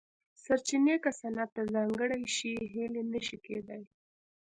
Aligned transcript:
سرچینې 0.43 0.95
که 1.03 1.11
صنعت 1.19 1.49
ته 1.55 1.61
ځانګړې 1.73 2.21
شي 2.35 2.53
هیلې 2.73 3.03
نه 3.13 3.19
شي 3.25 3.37
کېدای. 3.45 3.81